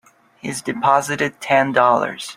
He's 0.41 0.63
deposited 0.63 1.39
Ten 1.39 1.73
Dollars. 1.73 2.29